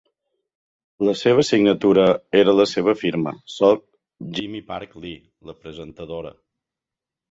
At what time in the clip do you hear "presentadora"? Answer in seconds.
5.65-6.39